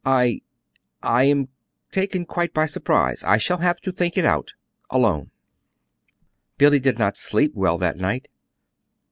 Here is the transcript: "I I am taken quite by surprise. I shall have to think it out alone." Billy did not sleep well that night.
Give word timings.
"I 0.03 0.41
I 1.03 1.25
am 1.25 1.49
taken 1.91 2.25
quite 2.25 2.55
by 2.55 2.65
surprise. 2.65 3.23
I 3.23 3.37
shall 3.37 3.59
have 3.59 3.79
to 3.81 3.91
think 3.91 4.17
it 4.17 4.25
out 4.25 4.55
alone." 4.89 5.29
Billy 6.57 6.79
did 6.79 6.97
not 6.97 7.17
sleep 7.17 7.51
well 7.53 7.77
that 7.77 7.97
night. 7.97 8.27